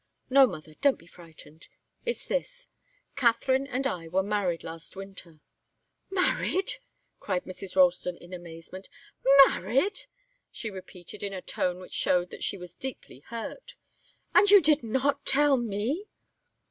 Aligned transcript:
"No, 0.31 0.47
mother 0.47 0.73
don't 0.81 0.97
be 0.97 1.05
frightened. 1.05 1.67
It's 2.07 2.25
this. 2.25 2.67
Katharine 3.15 3.67
and 3.67 3.85
I 3.85 4.07
were 4.07 4.23
married 4.23 4.63
last 4.63 4.95
winter." 4.95 5.41
"Married!" 6.09 6.77
cried 7.19 7.43
Mrs. 7.43 7.75
Ralston, 7.75 8.17
in 8.17 8.33
amazement. 8.33 8.89
"Married!" 9.45 10.07
she 10.51 10.71
repeated 10.71 11.21
in 11.21 11.33
a 11.33 11.41
tone 11.43 11.77
which 11.77 11.93
showed 11.93 12.31
that 12.31 12.43
she 12.43 12.57
was 12.57 12.73
deeply 12.73 13.19
hurt. 13.27 13.75
"And 14.33 14.49
you 14.49 14.59
did 14.59 14.81
not 14.81 15.23
tell 15.23 15.55
me!" 15.55 16.07